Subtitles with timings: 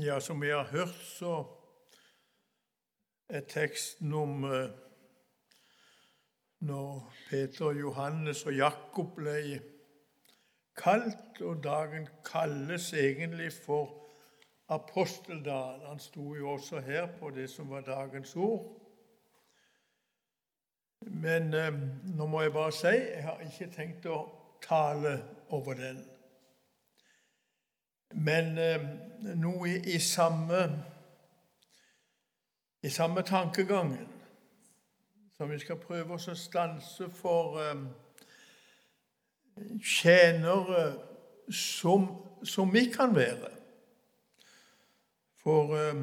[0.00, 1.44] Ja, som vi har hørt, så
[3.28, 4.42] er teksten om
[6.60, 9.60] når Peter, Johannes og Jakob ble
[10.76, 13.94] kalt, og dagen kalles egentlig for
[14.68, 15.86] aposteldagen.
[15.86, 18.66] Han sto jo også her på det som var dagens ord.
[21.00, 21.72] Men eh,
[22.16, 24.20] nå må jeg bare si jeg har ikke tenkt å
[24.60, 25.16] tale
[25.48, 26.04] over den.
[28.14, 28.82] Men eh,
[29.34, 30.60] noe i, i, samme
[32.82, 34.08] i samme tankegangen
[35.36, 37.82] som vi skal prøve oss å stanse for eh,
[39.82, 40.86] tjenere
[41.52, 42.06] som,
[42.44, 43.50] som, vi kan være.
[45.42, 46.00] For eh,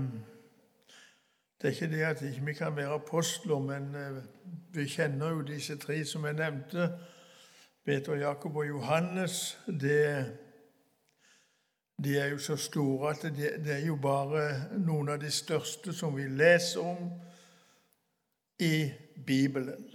[1.62, 4.22] det er ikke det at ikke vi ikke kan være apostler, men eh,
[4.76, 6.92] vi kjenner jo disse tre som jeg nevnte.
[7.86, 9.58] Peter, Jakob og Johannes.
[9.68, 10.38] det
[12.04, 14.44] de er jo så store at det, det, er jo bare
[14.80, 17.10] noen av de største som vi leser om
[18.60, 18.92] i
[19.26, 19.88] Bibelen.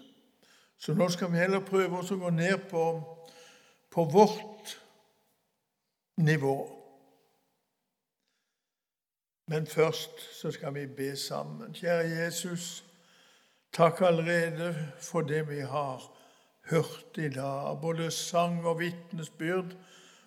[0.78, 2.84] Så nå skal vi heller prøve oss å gå ned på,
[3.90, 4.76] på vårt
[6.22, 6.56] nivå.
[9.48, 11.74] Men først så skal vi be sammen.
[11.74, 12.84] Kjære Jesus,
[13.72, 16.04] takk allerede for det vi har
[16.70, 19.72] hørt i dag, både sang og vitnesbyrd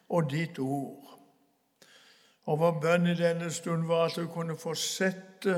[0.10, 1.11] og ditt ord.
[2.50, 5.58] Og vår bønn i denne stund var at du kunne fortsette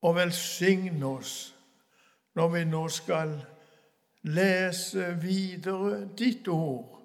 [0.00, 1.34] å velsigne oss
[2.38, 3.34] når vi nå skal
[4.28, 6.98] lese videre ditt ord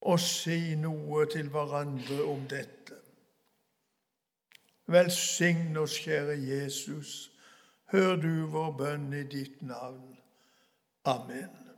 [0.00, 2.96] og si noe til hverandre om dette.
[4.90, 7.30] Velsign oss, kjære Jesus.
[7.92, 10.16] Hør du vår bønn i ditt navn.
[11.04, 11.69] Amen.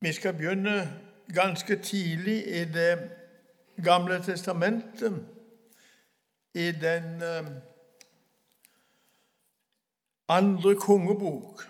[0.00, 1.00] Vi skal begynne
[1.34, 3.10] ganske tidlig i Det
[3.84, 5.26] gamle testamentet,
[6.54, 7.46] i den eh,
[10.28, 11.62] andre kongebok.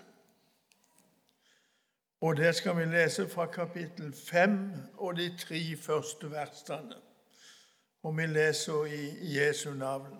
[2.21, 6.95] Og der skal vi lese fra kapittel 5 og de tre første versene.
[8.03, 10.17] Og vi leser i Jesu navn.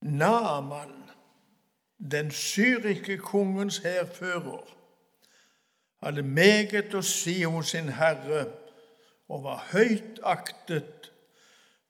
[0.00, 1.09] Naaman
[2.00, 4.76] den syriske kongens hærfører,
[6.02, 8.46] hadde meget å si om sin herre
[9.28, 11.10] og var høyt aktet,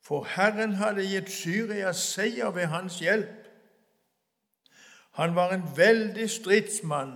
[0.03, 3.47] for Herren hadde gitt Syria seier ved hans hjelp.
[5.15, 7.13] Han var en veldig stridsmann,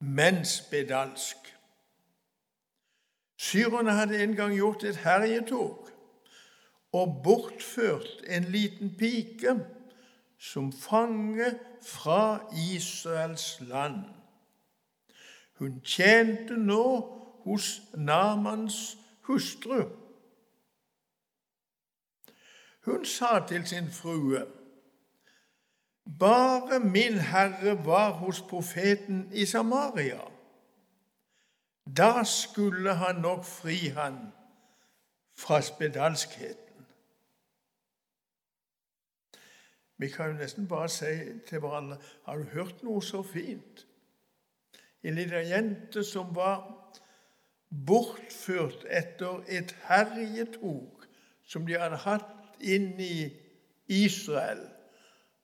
[0.00, 1.52] men spedalsk.
[3.36, 5.90] Syrerne hadde en gang gjort et herjetog
[6.92, 9.58] og bortført en liten pike
[10.38, 12.40] som fange fra
[12.72, 14.04] Israels land.
[15.58, 16.84] Hun tjente nå
[17.44, 19.88] hos Namans hustru.
[22.84, 24.46] Hun sa til sin frue,
[26.18, 30.20] bare min herre var hos profeten i Samaria.
[31.96, 34.32] Da skulle han nok fri han
[35.36, 36.67] fra spedalskhet.
[39.98, 41.14] Vi kan jo nesten bare si
[41.48, 43.86] til hverandre Har du hørt noe så fint?
[45.02, 46.62] En liten jente som var
[47.86, 51.04] bortført etter et herjetog
[51.46, 53.28] som de hadde hatt inn i
[53.88, 54.60] Israel.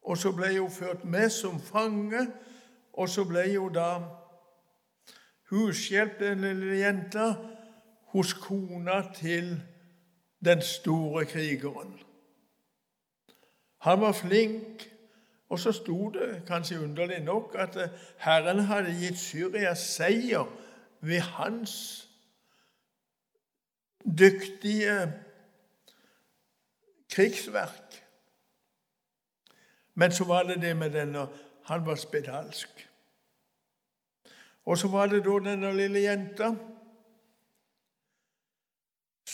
[0.05, 2.27] Og så ble hun ført med som fange,
[2.93, 3.89] og så ble hun da
[5.51, 7.35] hushjelp, den lille jenta,
[8.13, 9.55] hos kona til
[10.45, 11.97] den store krigeren.
[13.85, 14.91] Han var flink.
[15.49, 20.49] Og så sto det, kanskje underlig nok, at eh, Herren hadde gitt Syria seier
[21.01, 21.75] ved hans
[24.19, 25.13] dyktige
[27.13, 28.01] krigsverk.
[29.95, 31.29] Men så var det det med denne
[31.65, 32.89] Han var spedalsk.
[34.65, 36.51] Og så var det da denne lille jenta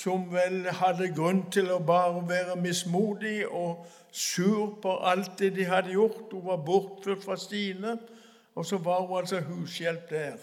[0.00, 3.82] som vel hadde grunn til å bare være mismodig og
[4.12, 6.32] sur på alt det de hadde gjort.
[6.32, 7.98] Hun var bortført fra Stine,
[8.54, 10.38] og så var hun altså hushjelp der.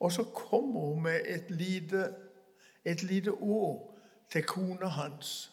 [0.00, 2.08] Og så kommer hun med et lite,
[2.84, 3.94] et lite ord
[4.32, 5.50] til kona hans.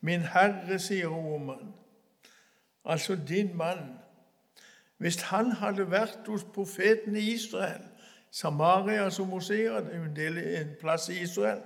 [0.00, 1.50] Min herre, sier hun
[2.84, 3.94] altså din mann.
[4.98, 7.82] Hvis han hadde vært hos profeten i Israel,
[8.34, 11.62] Samaria, som hun sier, er en, plass i Israel,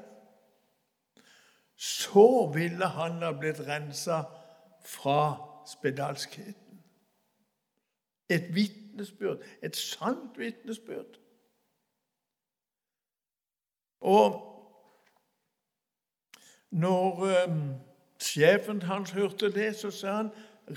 [1.77, 4.23] så ville han ha blitt rensa
[4.85, 5.21] fra
[5.67, 6.83] spedalskheten.
[8.29, 9.39] Et vitne vitnesbyrd.
[9.63, 11.19] Et sant vitnesbyrd.
[14.01, 14.45] Og
[16.71, 17.75] når um,
[18.21, 20.31] sjefen hans hørte det, så sa han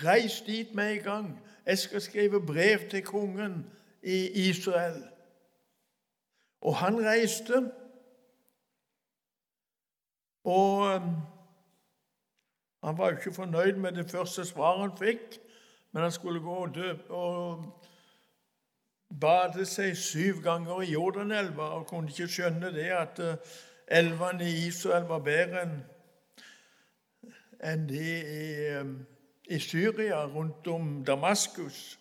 [0.04, 1.40] reis dit med en gang.
[1.66, 3.66] Jeg skal skrive brev til kongen
[4.04, 5.04] i Israel.
[6.62, 7.72] Og han reiste.
[10.44, 11.16] Og um,
[12.84, 15.38] han var jo ikke fornøyd med det første svaret han fikk,
[15.92, 17.66] men han skulle gå og døpe og
[19.22, 23.36] bade seg syv ganger i Jordanelva og kunne ikke skjønne det at uh,
[23.88, 25.66] elvene i Israel var bedre
[27.62, 28.96] enn de i, um,
[29.46, 32.00] i Syria, rundt om Damaskus.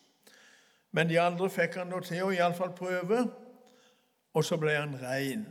[0.92, 3.26] Men de andre fikk han nå til å iallfall prøve,
[4.34, 5.46] og så ble han rein.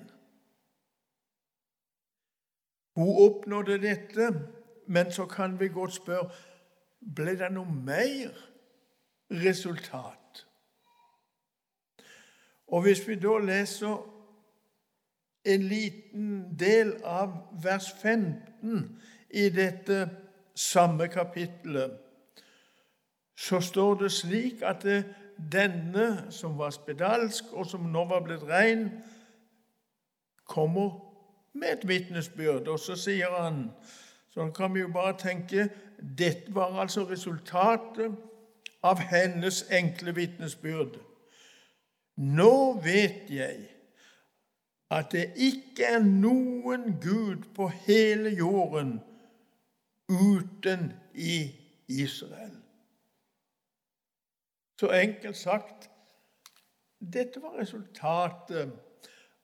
[2.95, 4.29] Hun oppnådde dette,
[4.87, 6.29] men så kan vi godt spørre
[7.15, 8.33] ble det noe mer
[9.31, 10.45] resultat.
[12.67, 14.01] Og hvis vi da leser
[15.49, 17.31] en liten del av
[17.63, 18.99] vers 15
[19.29, 20.01] i dette
[20.55, 21.95] samme kapittelet,
[23.39, 24.99] så står det slik at det,
[25.51, 28.89] denne som var spedalsk, og som nå var blitt rein,
[30.49, 30.97] kommer
[31.53, 32.67] med et vitnesbyrd.
[32.67, 33.69] Og så sier han
[34.29, 35.63] Sånn kan vi jo bare tenke
[35.97, 38.13] dette var altså resultatet
[38.85, 40.99] av hennes enkle vitnesbyrd.
[42.21, 42.53] Nå
[42.85, 43.63] vet jeg
[44.93, 48.99] at det ikke er noen Gud på hele jorden
[50.09, 51.41] uten i
[51.89, 52.58] Israel.
[54.79, 55.89] Så enkelt sagt
[56.99, 58.71] dette var resultatet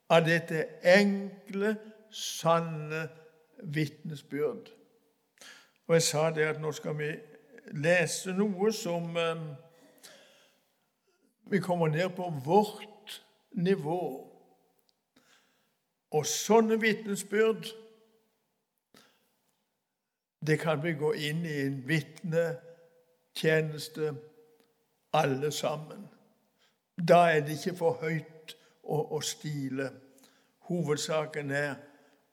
[0.10, 1.76] av dette enkle,
[2.12, 3.10] sanne
[3.60, 4.72] vitnesbyrd.
[5.88, 7.20] Og jeg sa det at nå skal vi
[7.84, 9.36] lese noe som eh,
[11.52, 14.32] Vi kommer ned på vårt nivå.
[16.12, 17.66] Og sånne vitnesbyrd
[20.48, 24.14] det kan vi gå inn i en vitnetjeneste
[25.16, 26.08] alle sammen.
[27.08, 29.90] Da er det ikke for høyt å, å stile.
[30.70, 31.76] Hovedsaken er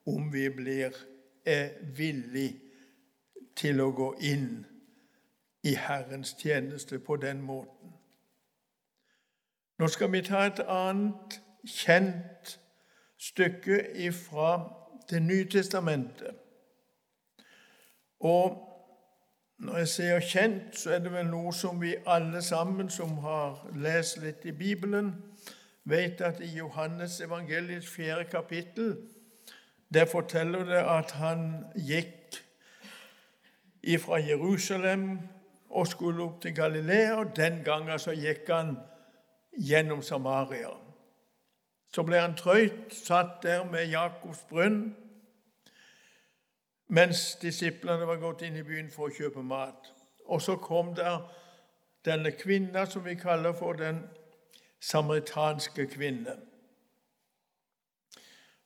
[0.07, 0.97] om vi blir
[1.45, 2.51] er villig
[3.57, 4.63] til å gå inn
[5.67, 7.93] i Herrens tjeneste på den måten.
[9.79, 12.59] Nå skal vi ta et annet kjent
[13.19, 14.79] stykke fra
[15.11, 16.37] Det nye testamentet.
[18.21, 18.72] Og
[19.63, 23.61] når jeg sier kjent, så er det vel noe som vi alle sammen som har
[23.79, 25.13] lest litt i Bibelen,
[25.85, 28.97] vet at i Johannes evangeliets fjerde kapittel
[29.95, 32.39] der forteller det at han gikk
[34.01, 35.19] fra Jerusalem
[35.71, 38.77] og skulle opp til Galilea, og den gangen så gikk han
[39.53, 40.71] gjennom Samaria.
[41.93, 44.95] Så ble han trøyt, satt der med Jakobs brønn,
[46.89, 49.93] mens disiplene var gått inn i byen for å kjøpe mat.
[50.27, 51.23] Og så kom der
[52.05, 54.03] denne kvinna som vi kaller for den
[54.81, 56.37] samaritanske kvinne.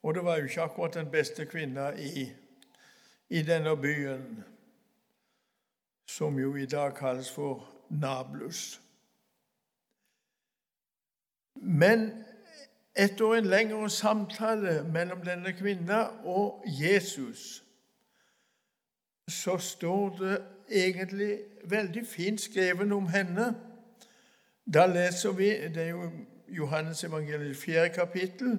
[0.03, 2.29] Og det var jo ikke akkurat den beste kvinna i,
[3.29, 4.45] i denne byen,
[6.09, 8.81] som jo i dag kalles for Nablus.
[11.55, 12.25] Men
[12.95, 17.66] etter en lengre samtale mellom denne kvinna og Jesus
[19.29, 23.55] så står det egentlig veldig fint skrevet om henne.
[24.75, 26.11] Da leser vi Det er jo
[26.49, 27.89] Johannes evangeliet 4.
[27.89, 28.59] kapittel.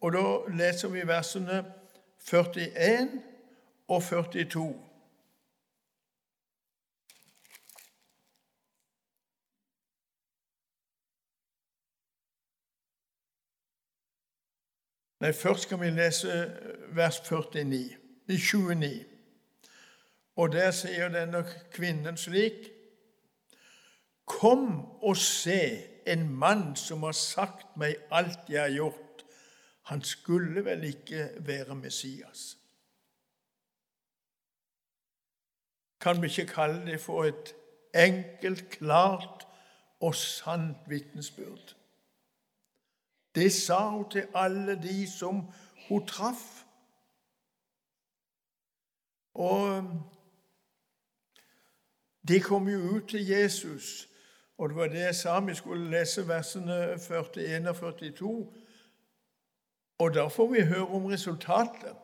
[0.00, 1.64] Og da leser vi versene
[2.18, 3.08] 41
[3.88, 4.74] og 42.
[15.20, 16.52] Nei, Først skal vi lese
[16.94, 17.90] vers 49,
[18.28, 19.09] 29.
[20.40, 21.42] Og der sier denne
[21.72, 22.70] kvinnen slik
[24.30, 25.60] Kom og se
[26.06, 29.24] en mann som har sagt meg alt jeg har gjort.
[29.90, 32.56] Han skulle vel ikke være Messias.
[36.00, 37.52] Kan vi ikke kalle det for et
[37.94, 39.46] enkelt, klart
[40.00, 41.74] og sant vitnesbyrd?
[43.34, 45.42] Det sa hun til alle de som
[45.88, 46.64] hun traff.
[49.34, 49.84] Og
[52.28, 54.08] de kom jo ut til Jesus,
[54.58, 58.52] og det var det jeg sa vi skulle lese versene 41 og 42.
[59.98, 61.96] Og da får vi høre om resultatet.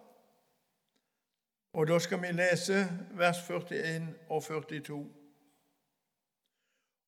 [1.72, 5.06] Og da skal vi lese vers 41 og 42.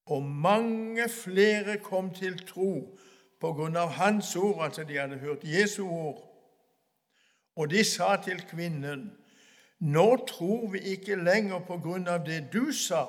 [0.06, 2.98] Og mange flere kom til tro
[3.40, 6.24] på grunn av hans ord, altså de hadde hørt Jesu ord.
[7.56, 9.12] Og de sa til kvinnen,
[9.78, 13.04] nå tror vi ikke lenger på grunn av det du sa,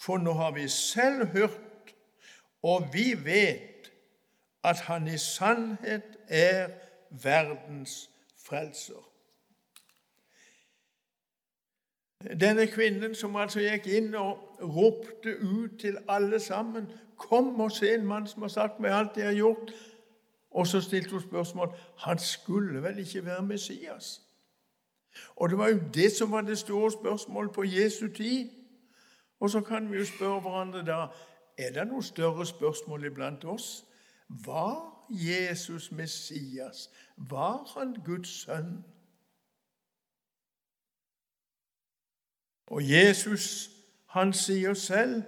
[0.00, 1.94] for nå har vi selv hørt,
[2.62, 3.90] og vi vet
[4.64, 6.68] at han i sannhet er
[7.10, 8.10] verdens
[8.46, 9.04] frelser.
[12.40, 17.94] Denne kvinnen som altså gikk inn og ropte ut til alle sammen 'Kom og se
[17.94, 19.72] en mann som har sagt meg alt jeg har gjort.'
[20.50, 24.27] Og så stilte hun spørsmål han skulle vel ikke være Messias?
[25.36, 28.50] Og det var jo det som var det store spørsmålet på Jesu tid.
[29.40, 31.06] Og så kan vi jo spørre hverandre da
[31.58, 33.84] er det noe større spørsmål iblant oss.
[34.28, 36.90] Var Jesus Messias?
[37.16, 38.84] Var han Guds sønn?
[42.66, 43.70] Og Jesus,
[44.06, 45.22] han sier selv,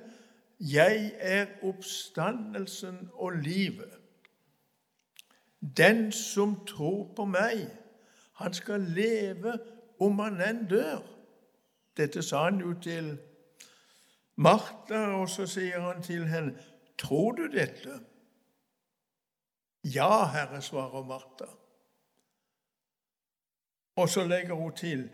[0.61, 4.01] 'Jeg er oppstandelsen og livet'.
[5.77, 7.69] Den som tror på meg,
[8.33, 9.59] han skal leve
[10.01, 11.03] om han enn dør.
[11.97, 13.19] Dette sa han jo til
[14.37, 16.57] Martha, og så sier han til henne,
[16.99, 18.01] 'Tror du dette?'
[19.85, 21.47] 'Ja, Herre', svarer Martha.
[23.97, 25.11] Og så legger hun til,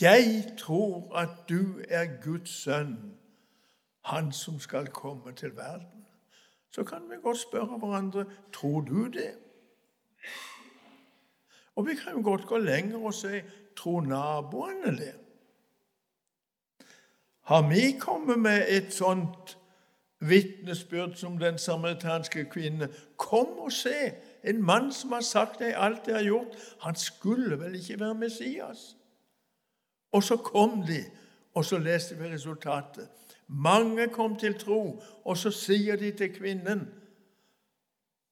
[0.00, 3.18] 'Jeg tror at du er Guds sønn,
[4.04, 6.06] han som skal komme til verden.'
[6.70, 9.38] Så kan vi godt spørre hverandre, 'Tror du det?'
[11.76, 13.40] Og vi kan jo godt gå lenger og si,
[13.76, 15.14] 'Tror naboene det?'
[17.44, 19.58] Har vi kommet med et sånt
[20.20, 22.88] vitnesbyrd som den samaritanske kvinne?
[23.16, 24.12] Kom og se!
[24.44, 26.56] En mann som har sagt deg alt jeg har gjort.
[26.80, 28.96] Han skulle vel ikke være Messias?
[30.12, 31.04] Og så kom de,
[31.54, 33.08] og så leste vi resultatet.
[33.46, 36.88] Mange kom til tro, og så sier de til kvinnen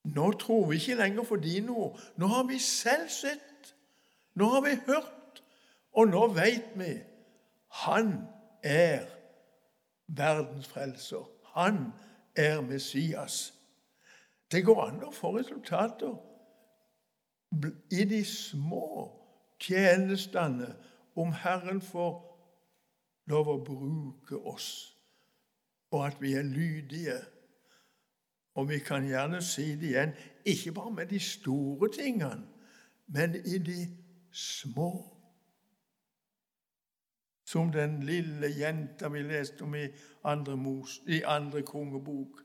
[0.04, 2.00] Nå tror vi ikke lenger for dine ord.
[2.16, 3.74] Nå har vi selv sett.
[4.34, 5.21] Nå har vi hørt.
[5.92, 6.92] Og nå veit vi
[7.72, 8.12] han
[8.62, 9.06] er
[10.06, 11.24] verdens frelser.
[11.54, 11.92] Han
[12.36, 13.54] er Messias.
[14.52, 16.12] Det går an å få resultater
[17.92, 19.08] i de små
[19.60, 20.74] tjenestene
[21.16, 22.14] om Herren får
[23.32, 24.68] lov å bruke oss,
[25.92, 27.20] og at vi er lydige.
[28.54, 30.12] Og vi kan gjerne si det igjen,
[30.44, 32.44] ikke bare med de store tingene,
[33.06, 33.86] men i de
[34.32, 35.11] små.
[37.52, 39.86] Som den lille jenta vi leste om i
[40.24, 42.40] andre, mos, i andre kongebok.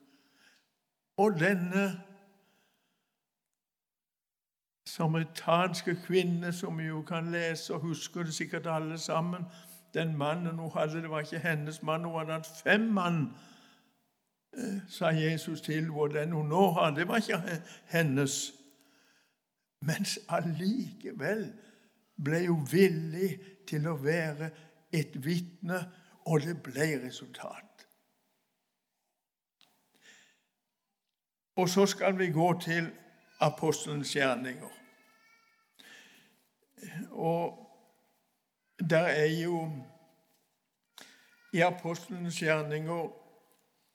[1.18, 1.86] Og denne
[4.86, 9.46] samaritanske kvinne, som vi jo kan lese og husker det sikkert alle sammen.
[9.94, 13.28] Den mannen hun hadde, det var ikke hennes mann, hun hadde hatt fem mann,
[14.58, 18.54] eh, sa Jesus til hvor den hun nå har, det var ikke hennes.
[19.82, 21.54] Mens allikevel
[22.24, 23.38] ble hun villig
[23.68, 24.50] til å være
[24.92, 25.92] et vitne,
[26.26, 27.88] og det ble resultat.
[31.56, 32.92] Og så skal vi gå til
[33.40, 34.70] apostelens gjerninger.
[37.10, 37.64] Og
[38.90, 39.72] der er jo
[41.54, 43.10] i apostelens gjerninger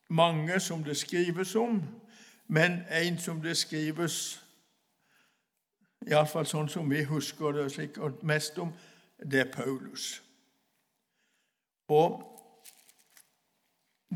[0.08, 1.82] mange som det skrives om,
[2.46, 4.38] men en som det skrives
[6.06, 8.72] Iallfall sånn som vi husker det sikkert mest om,
[9.22, 10.16] det er Paulus.
[11.92, 12.20] Og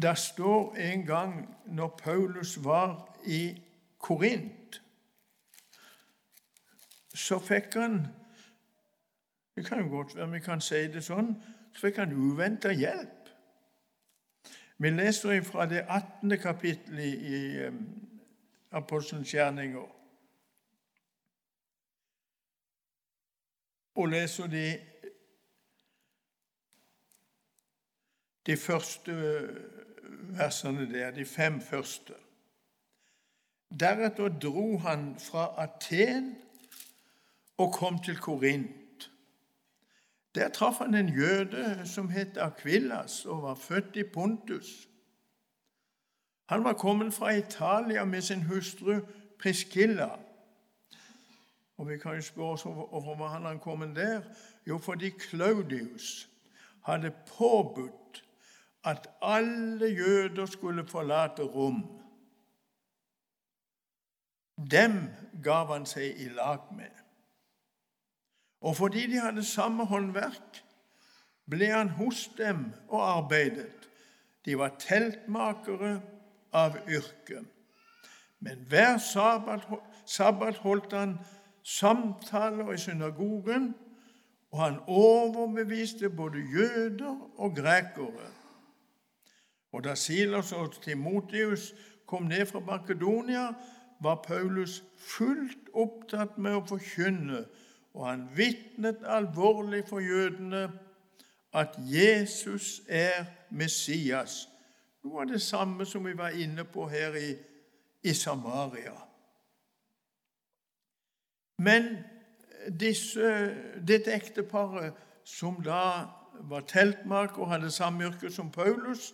[0.02, 1.34] det står en gang
[1.66, 3.42] når Paulus var i
[3.98, 4.82] Korint,
[7.16, 8.00] så fikk han
[9.56, 11.30] det kan jo godt være vi kan si det sånn.
[11.72, 13.30] Så fikk han uventa hjelp.
[14.76, 16.36] Vi leser fra det 18.
[16.36, 17.38] kapittelet i
[18.76, 19.86] Apostelens gjerninger.
[23.96, 24.66] Og leser de
[28.46, 29.12] de første
[30.36, 32.14] versene der, de fem første.
[33.80, 36.36] Deretter dro han fra Aten
[37.58, 39.10] og kom til Korint.
[40.34, 44.88] Der traff han en jøde som het Akvillas og var født i Pontus.
[46.48, 49.00] Han var kommet fra Italia med sin hustru
[49.38, 50.10] Priskilla.
[51.76, 54.20] Og Vi kan jo spørre oss hvorfor han kommet der.
[54.66, 56.28] Jo, fordi Claudius
[56.84, 58.05] hadde påbudt
[58.86, 61.82] at alle jøder skulle forlate Rom.
[64.70, 64.92] Dem
[65.42, 66.92] gav han seg i lag med.
[68.60, 70.62] Og fordi de hadde samme håndverk,
[71.50, 73.88] ble han hos dem og arbeidet.
[74.44, 76.00] De var teltmakere
[76.52, 77.42] av yrke.
[78.40, 79.66] Men hver sabbat,
[80.06, 81.18] sabbat holdt han
[81.62, 83.74] samtaler i synagogen,
[84.50, 88.30] og han overbeviste både jøder og grekere.
[89.76, 91.74] Og da Silas og Timotius
[92.06, 93.50] kom ned fra Makedonia,
[94.00, 97.42] var Paulus fullt opptatt med å forkynne,
[97.92, 100.62] og han vitnet alvorlig for jødene
[101.52, 104.46] at Jesus er Messias.
[105.04, 107.34] Noe av det samme som vi var inne på her i,
[108.00, 108.96] i Samaria.
[111.60, 111.98] Men
[112.80, 113.52] disse,
[113.84, 116.08] dette ekteparet, som da
[116.48, 119.12] var teltmark og hadde samme yrke som Paulus,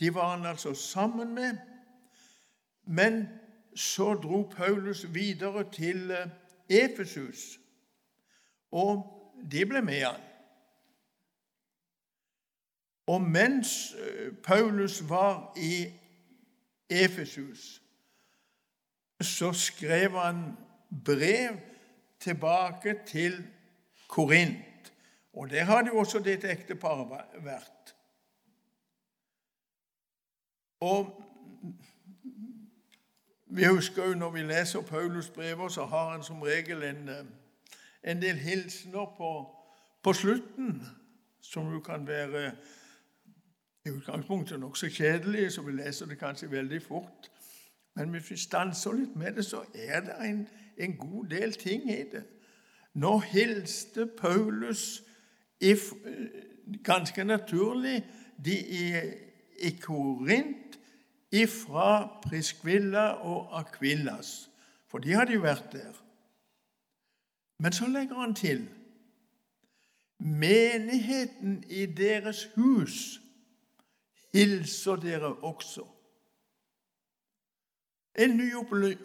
[0.00, 1.58] de var han altså sammen med.
[2.84, 3.28] Men
[3.74, 6.26] så dro Paulus videre til eh,
[6.84, 7.60] Efesus,
[8.70, 9.04] og
[9.52, 10.20] de ble med han.
[13.06, 15.92] Og mens eh, Paulus var i
[16.90, 17.82] Efesus,
[19.20, 20.56] så skrev han
[21.04, 21.56] brev
[22.20, 23.44] tilbake til
[24.08, 24.92] Korint.
[25.32, 27.08] Og der hadde jo også dette ekteparet
[27.44, 27.79] vært.
[30.80, 31.22] Og
[33.46, 37.24] vi husker jo Når vi leser Paulus' brever, så har han som regel en, eh,
[38.10, 39.56] en del hilsener på,
[40.02, 40.86] på slutten,
[41.40, 42.52] som jo kan være
[43.86, 47.30] i utgangspunktet nokså kjedelige, så vi leser det kanskje veldig fort.
[47.94, 51.90] Men hvis vi stanser litt med det, så er det en, en god del ting
[51.90, 52.24] i det.
[52.94, 55.02] Nå hilste Paulus
[55.60, 55.92] if,
[56.84, 58.04] ganske naturlig
[58.44, 58.84] de i,
[59.58, 60.69] i Korint
[61.32, 64.50] ifra Priskvilla og Akvillas,
[64.88, 65.94] for de hadde jo vært der.
[67.58, 68.68] Men så legger han til
[70.20, 73.20] Menigheten i deres hus
[74.32, 75.86] hilser dere også.
[78.18, 78.54] En ny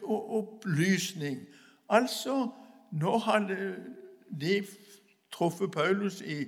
[0.04, 1.48] opplysning.
[1.90, 2.50] Altså,
[2.92, 3.76] nå hadde
[4.40, 4.66] de
[5.32, 6.46] truffet Paulus i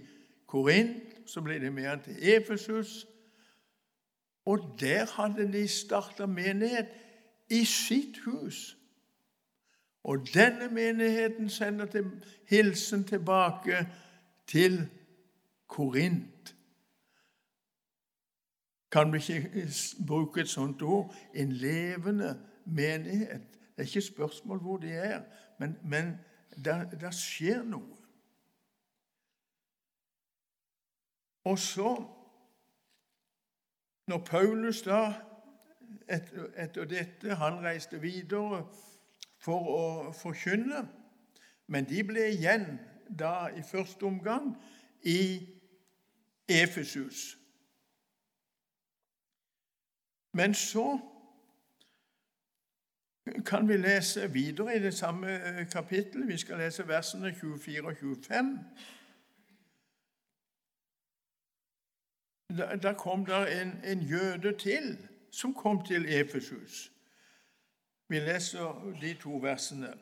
[0.47, 3.07] Korint, så ble de med han til Efesus.
[4.47, 6.87] Og der hadde de starta menighet
[7.49, 8.77] i sitt hus.
[10.03, 12.05] Og denne menigheten sender til
[12.49, 13.87] hilsen tilbake
[14.47, 14.87] til
[15.67, 16.55] Korint.
[18.91, 19.71] Kan vi ikke
[20.07, 21.15] bruke et sånt ord?
[21.33, 23.41] En levende menighet.
[23.51, 25.21] Det er ikke spørsmål hvor de er,
[25.59, 26.15] men, men
[27.03, 27.97] det skjer noe.
[31.43, 32.16] Og så
[34.07, 35.13] når Paulus da,
[36.09, 38.63] etter, dette, han reiste videre
[39.43, 40.85] for å forkynne,
[41.67, 44.53] men de ble igjen da i første omgang
[45.03, 45.19] i
[46.47, 47.35] Efesus.
[50.37, 50.99] Men så
[53.45, 56.27] kan vi lese videre i det samme kapittelet.
[56.27, 58.53] Vi skal lese versene 24 og 25.
[62.49, 64.97] da, da kom det en, en, jøde til
[65.31, 66.91] som kom til Efesus.
[68.07, 69.93] Vi leser de to versene.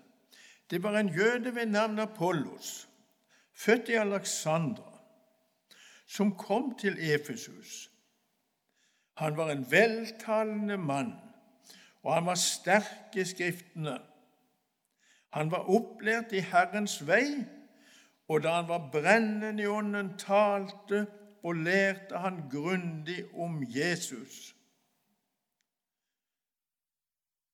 [0.70, 2.90] Det var en jøde ved navn Apollos,
[3.54, 5.00] født i Alexandra,
[6.08, 7.92] som kom til Efesus.
[9.18, 11.14] Han var en veltalende mann,
[12.04, 14.00] og han var sterk i Skriftene.
[15.30, 17.46] Han var opplært i Herrens vei,
[18.28, 21.06] og da han var brennende i ånden, talte
[21.46, 24.56] og lærte han grundig om Jesus.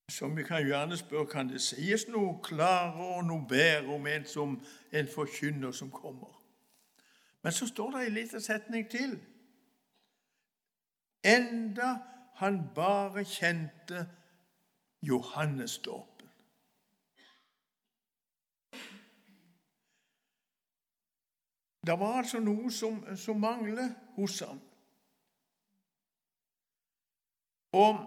[0.10, 4.26] Som vi kan gjerne spørre kan det sies noe klarere og noe bedre om en
[4.26, 4.56] som
[4.92, 6.32] en forkynner som kommer.
[7.44, 9.20] Men så står det en liten setning til.
[11.24, 11.96] Enda
[12.36, 14.08] han bare kjente
[15.02, 16.11] Johannes dåp.
[21.88, 24.60] Det var altså noe som, som manglet hos ham.
[27.72, 27.98] Og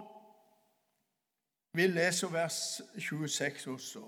[1.74, 4.04] vi leser vers 26 også.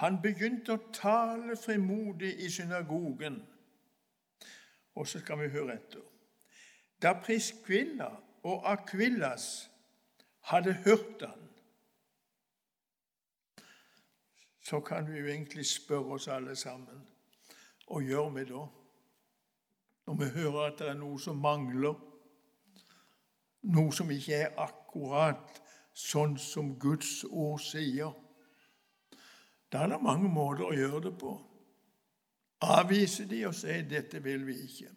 [0.00, 3.38] Han begynte å tale frimodig i synagogen.
[4.96, 6.02] Og så skal vi høre etter.
[7.02, 8.08] Da Priskvilla
[8.42, 9.70] og Akvillas
[10.50, 11.42] hadde hørt han,
[14.66, 17.04] så kan vi jo egentlig spørre oss alle sammen
[17.86, 18.64] og gjør vi da?
[20.06, 21.96] Når vi hører at det er noe som mangler,
[23.66, 25.60] noe som ikke er akkurat
[25.96, 28.12] sånn som Guds ord sier.
[29.72, 31.32] Da er det mange måter å gjøre det på.
[32.62, 34.94] Avvise de og si 'dette vil vi ikke'.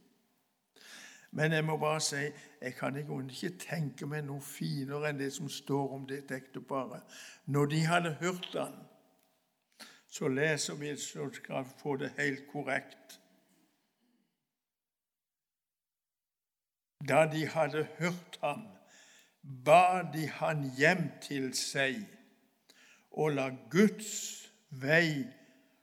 [1.32, 2.22] Men jeg må bare si
[2.62, 7.02] jeg kan ikke tenke meg noe finere enn det som står om dette ekteparet.
[7.45, 8.74] Når de hadde hørt han,
[10.08, 13.19] så leser vi så skal få det helt korrekt.
[17.08, 18.68] Da de hadde hørt ham,
[19.66, 22.02] ba de han hjem til seg
[23.12, 24.12] og la Guds
[24.70, 25.24] vei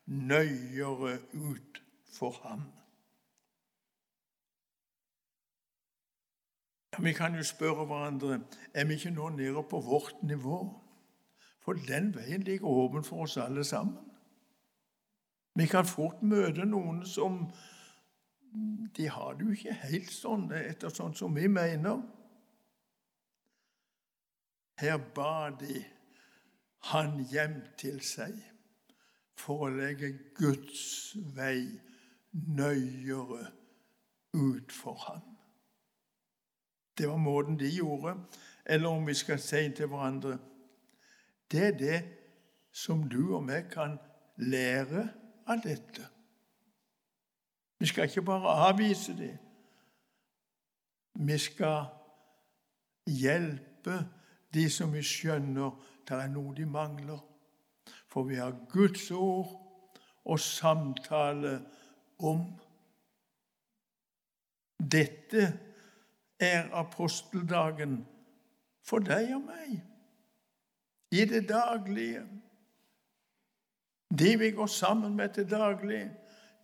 [0.07, 1.81] nøyere ut
[2.13, 2.67] for ham.
[6.99, 8.41] Vi kan jo spørre hverandre
[8.75, 10.83] er vi ikke nå nede på vårt nivå.
[11.61, 13.99] For den veien ligger åpen for oss alle sammen.
[15.55, 17.47] Vi kan fort møte noen som
[18.97, 22.01] de har det jo ikke helt sånn etter sånn som vi mener.
[24.81, 25.83] Her ba de
[26.93, 28.37] han hjem til seg
[29.37, 31.67] for å legge Guds vei
[32.33, 33.47] nøyere
[34.37, 35.25] ut for ham.
[36.97, 38.17] Det var måten de gjorde.
[38.65, 40.39] Eller om vi skal si til hverandre
[41.51, 41.99] Det er det
[42.75, 43.99] som du og vi kan
[44.37, 45.05] lære
[45.47, 46.16] av dette.
[47.79, 49.39] Vi skal ikke bare avvise det.
[51.15, 51.85] Vi skal
[53.07, 53.99] hjelpe
[54.55, 55.71] de som vi skjønner
[56.09, 57.19] det er noe de mangler.
[58.09, 59.51] For vi har Guds ord
[60.25, 61.59] og samtale
[62.19, 62.47] om.
[64.79, 65.47] Dette
[66.41, 68.01] er aposteldagen
[68.87, 69.79] for deg og meg
[71.17, 72.23] i det daglige.
[74.19, 76.05] De vi går sammen med til daglig,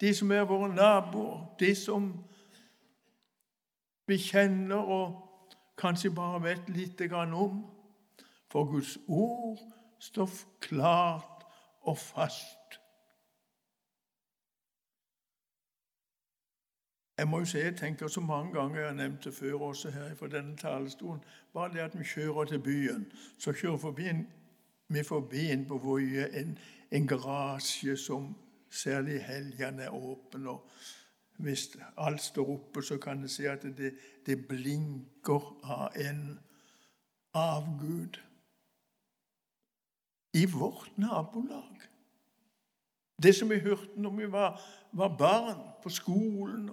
[0.03, 2.11] de som er våre naboer, de som
[4.07, 5.13] vi kjenner og
[5.79, 7.63] kanskje bare vet lite grann om.
[8.51, 9.59] For Guds ord
[9.99, 11.47] står klart
[11.81, 12.59] og fast
[17.19, 19.91] Jeg må jo si, jeg tenker så mange ganger jeg har nevnt det før også
[19.91, 24.27] her fra denne talerstolen Bare det at vi kjører til byen, så kjører forbi en,
[24.89, 26.59] vi forbi en på Voie en,
[26.91, 28.35] en garasje som
[28.73, 30.51] særlig helgene er åpne.
[30.51, 30.71] og
[31.39, 33.95] Hvis alt står oppe, så kan jeg si at det,
[34.27, 36.39] det blinker av en
[37.35, 38.21] avgud.
[40.35, 41.81] I vårt nabolag.
[43.23, 46.71] Det som vi hørte når vi var, var barn på skolen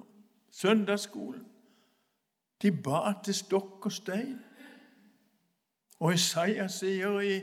[0.52, 1.46] søndagsskolen.
[2.62, 4.40] De ba til stokk og stein.
[6.00, 7.40] Og Isaiah sier i,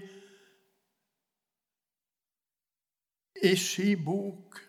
[3.42, 4.60] i si bok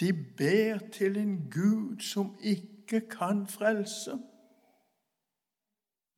[0.00, 4.18] de ber til en Gud som ikke kan frelse.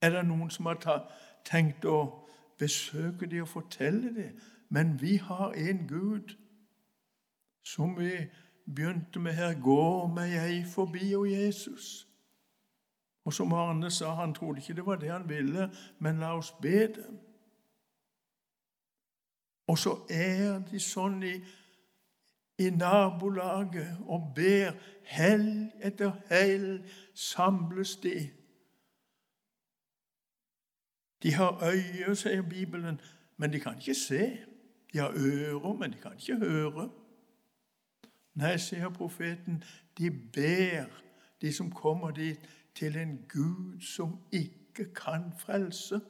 [0.01, 1.09] Er det noen som har
[1.45, 4.39] tenkt å besøke dem og fortelle dem?
[4.69, 6.37] Men vi har en Gud
[7.63, 8.11] som vi
[8.65, 12.07] begynte med her går med jeg forbi og Jesus'.
[13.25, 16.51] Og som Arne sa, han trodde ikke det var det han ville, men la oss
[16.61, 17.05] be det.
[19.71, 21.37] Og så er de sånn i,
[22.59, 24.73] i nabolaget og ber.
[25.07, 26.81] Hell etter hell
[27.15, 28.17] samles de.
[31.23, 32.99] De har øyne, sier Bibelen,
[33.37, 34.25] men de kan ikke se.
[34.91, 36.89] De har ører, men de kan ikke høre.
[38.41, 39.61] Nei, sier profeten,
[39.97, 40.89] de ber,
[41.41, 42.43] de som kommer dit,
[42.75, 46.01] til en Gud som ikke kan frelse.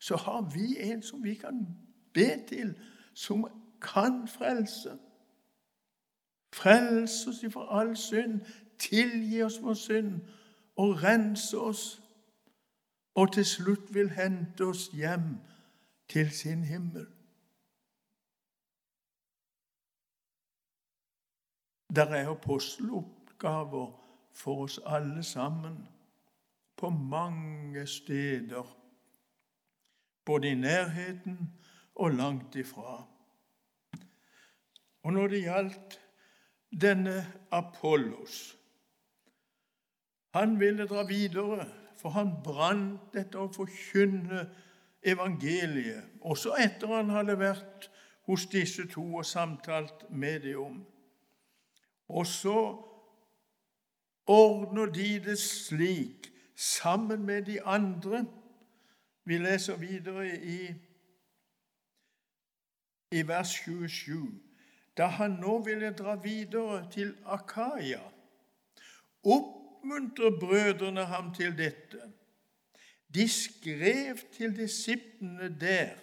[0.00, 2.74] Så har vi en som vi kan be til,
[3.14, 3.46] som
[3.80, 4.98] kan frelse.
[6.52, 8.40] Frelse oss ifra all synd,
[8.78, 10.20] tilgi oss vår synd
[10.76, 12.02] og rense oss,
[13.14, 15.36] og til slutt vil hente oss hjem
[16.08, 17.06] til sin himmel.
[21.94, 24.00] Der er aposteloppgaver
[24.32, 25.88] for oss alle sammen
[26.76, 28.76] på mange steder,
[30.24, 31.59] både i nærheten
[32.00, 32.96] og langt ifra.
[35.04, 35.98] Og når det gjaldt
[36.70, 38.56] denne Apollos
[40.34, 41.64] Han ville dra videre,
[41.98, 44.44] for han brant etter å forkynne
[45.02, 47.88] evangeliet, også etter han hadde vært
[48.30, 50.76] hos disse to og samtalt med dem om.
[52.14, 52.60] Og så
[54.30, 58.24] ordner de det slik sammen med de andre.
[59.24, 60.60] Vi leser videre i,
[63.10, 64.40] i vers 27.
[64.96, 68.02] Da han nå ville dra videre til Akaya,
[69.24, 72.00] oppmuntrer brødrene ham til dette.
[73.14, 75.94] De skrev til disiplene der,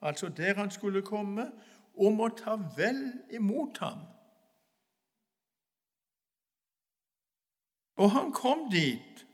[0.00, 1.50] altså der han skulle komme,
[1.96, 3.00] om å ta vel
[3.32, 4.04] imot ham
[7.96, 9.26] Og han kom dit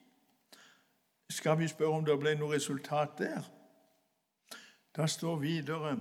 [1.30, 3.46] skal vi spørre om det ble noe resultat der.
[4.94, 5.96] Da står videre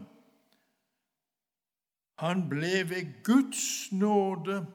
[2.21, 4.65] Han ble ved Guds nåde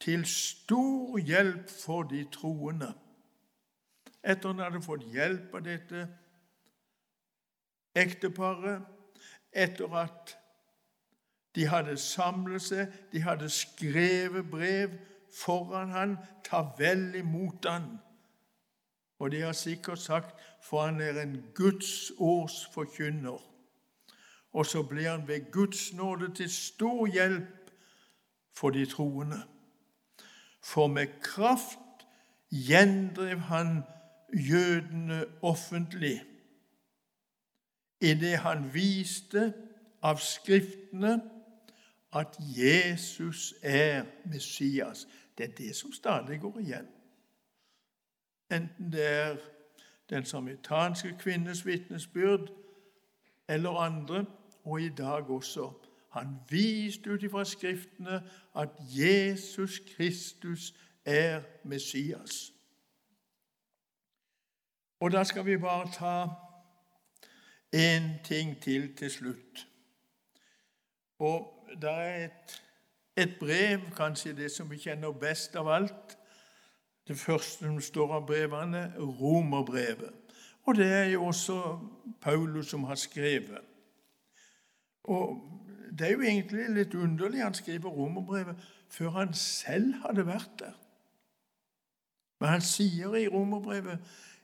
[0.00, 2.94] til stor hjelp for de troende.
[4.24, 6.06] Etter han hadde fått hjelp av dette
[7.96, 8.86] ekteparet,
[9.52, 10.32] etter at
[11.56, 14.96] de hadde samlet seg, de hadde skrevet brev
[15.36, 17.98] foran han, ta vel imot han.
[19.20, 23.40] Og de har sikkert sagt for han er en Guds års forkynner.
[24.56, 27.70] Og så blir han ved Guds nåde til stor hjelp
[28.52, 29.42] for de troende.
[30.64, 32.06] For med kraft
[32.50, 33.82] gjendrev han
[34.32, 36.22] jødene offentlig
[38.00, 39.52] idet han viste
[40.02, 41.20] av Skriftene
[42.12, 45.08] at Jesus er Messias.
[45.38, 46.88] Det er det som stadig går igjen.
[48.52, 49.36] Enten det er
[50.10, 52.48] den samaritanske kvinnes vitnesbyrd
[53.48, 54.24] eller andre,
[54.66, 55.70] og i dag også.
[56.10, 58.22] Han viste ut ifra Skriftene
[58.56, 60.74] at Jesus Kristus
[61.04, 62.52] er Messias.
[65.00, 66.28] Og da skal vi bare ta
[67.76, 69.66] én ting til til slutt.
[71.18, 72.62] Og det er et,
[73.16, 76.18] et brev, kanskje det som vi kjenner best av alt,
[77.08, 80.12] det første som står av brevene, romerbrevet.
[80.66, 81.78] Og det er jo også
[82.20, 83.75] Paulus som har skrevet.
[85.06, 85.42] Og
[85.98, 88.56] Det er jo egentlig litt underlig han skriver romerbrevet
[88.92, 90.74] før han selv hadde vært der.
[92.40, 93.98] Men han sier i romerbrevet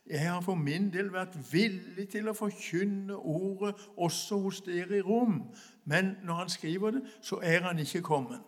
[0.05, 5.05] jeg har for min del vært villig til å forkynne ordet også hos dere i
[5.05, 5.37] Rom.
[5.85, 8.41] Men når han skriver det, så er han ikke kommet.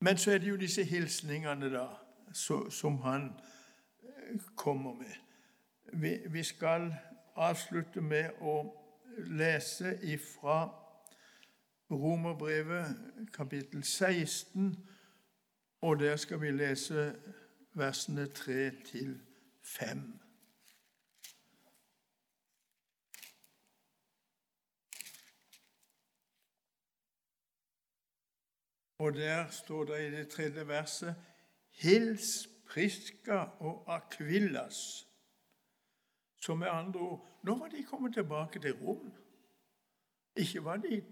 [0.00, 1.86] Men så er det jo disse hilsningene da,
[2.70, 3.30] som han
[4.02, 5.14] eh, kommer med.
[5.92, 6.92] Vi, vi skal
[7.38, 8.60] avslutte med å
[9.26, 10.68] lese ifra
[11.90, 12.96] Romerbrevet
[13.32, 14.74] kapittel 16,
[15.80, 17.14] og der skal vi lese
[17.78, 19.20] versene 3 til
[19.62, 20.20] 5.
[28.98, 31.14] Og der står det i det tredje verset
[31.70, 35.07] Hils Priska og Akvillas.
[36.40, 39.12] Som med andre ord Nå var de kommet tilbake til Rom.
[40.36, 41.02] Ikke var de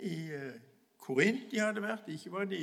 [0.00, 0.54] i eh,
[0.98, 2.62] Korint de hadde vært, ikke var de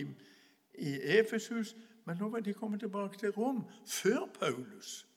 [0.74, 1.76] i Efesus,
[2.06, 5.08] men nå var de kommet tilbake til Rom, før Paulus.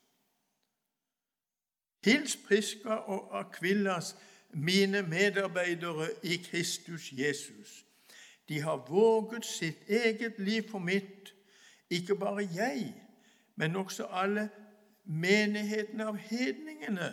[2.05, 4.17] Hils Priska og Akvillas,
[4.51, 7.87] mine medarbeidere i Kristus Jesus.
[8.49, 11.35] De har våget sitt eget liv for mitt,
[11.91, 12.95] ikke bare jeg,
[13.57, 14.51] men også alle
[15.05, 17.11] menighetene av hedningene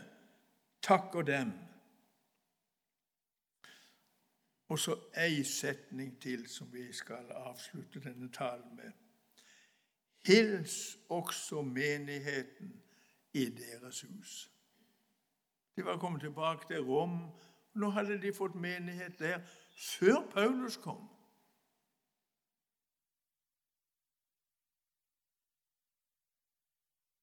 [0.82, 1.51] takker dem.
[4.71, 8.91] Og så ei setning til som vi skal avslutte denne talen med.
[10.25, 12.71] Hils også menigheten
[13.34, 14.51] i deres hus.
[15.75, 17.19] De var kommet tilbake til Rom.
[17.73, 19.39] Nå hadde de fått menighet der
[19.75, 21.11] før Paulus kom.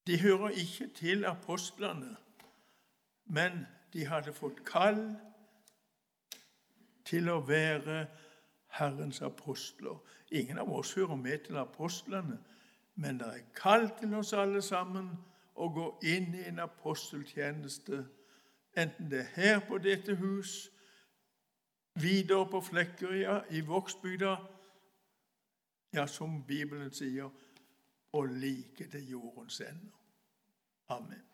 [0.09, 2.15] De hører ikke til apostlene,
[3.25, 3.51] men
[3.93, 5.03] de hadde fått kall
[7.05, 8.07] til å være
[8.79, 9.99] Herrens apostler.
[10.31, 12.39] Ingen av oss hører med til apostlene,
[12.95, 15.11] men det er kall til oss alle sammen
[15.53, 18.01] å gå inn i en aposteltjeneste,
[18.73, 20.71] enten det er her på dette hus,
[22.01, 24.33] videre på Flekkerøya, i Vågsbygda,
[25.93, 27.29] ja, som Bibelen sier,
[28.17, 29.98] og like til jordens ender.
[30.89, 31.28] Amen.